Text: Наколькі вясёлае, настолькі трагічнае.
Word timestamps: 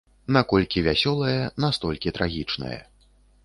Наколькі 0.37 0.83
вясёлае, 0.87 1.37
настолькі 1.67 2.15
трагічнае. 2.19 2.77